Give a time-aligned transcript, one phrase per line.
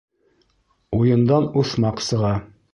[1.01, 2.37] Уйындан уҫмаҡ сыға.